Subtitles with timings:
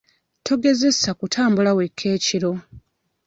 [0.45, 2.51] Togezesa kutambula weka ekiro.